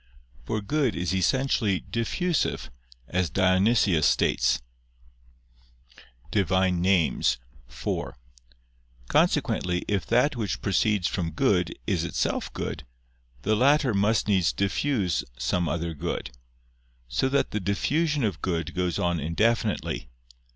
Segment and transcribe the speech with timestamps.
[0.45, 2.71] For good is essentially diffusive,
[3.07, 4.59] as Dionysius states
[6.31, 6.49] (Div.
[6.49, 6.83] Nom.
[6.83, 7.37] iv).
[9.09, 12.83] Consequently if that which proceeds from good is itself good,
[13.43, 16.31] the latter must needs diffuse some other good:
[17.07, 20.09] so that the diffusion of good goes on indefinitely.